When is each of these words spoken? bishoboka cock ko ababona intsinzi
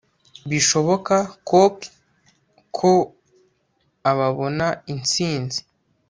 bishoboka 0.49 1.15
cock 1.49 1.75
ko 2.77 2.91
ababona 4.11 4.67
intsinzi 4.93 5.59